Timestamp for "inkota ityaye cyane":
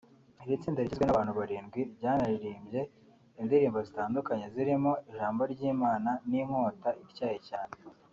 6.41-7.73